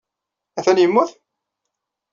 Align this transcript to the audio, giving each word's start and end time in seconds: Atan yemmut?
Atan 0.57 0.77
yemmut? 0.81 1.09